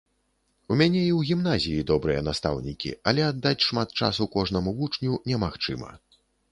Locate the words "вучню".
4.83-5.25